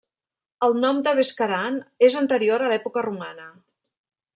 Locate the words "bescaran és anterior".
1.21-2.65